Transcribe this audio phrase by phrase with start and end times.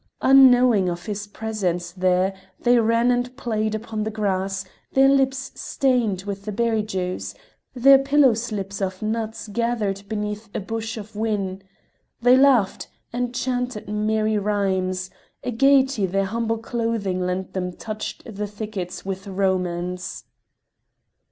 [0.23, 6.23] Unknowing of his presence there, they ran and played upon the grass, their lips stained
[6.23, 7.35] with the berry juice,
[7.75, 11.61] their pillow slips of nuts gathered beneath a bush of whin.
[12.19, 15.11] They laughed, and chanted merry rhymes:
[15.43, 20.23] a gaiety their humble clothing lent them touched the thickets with romance.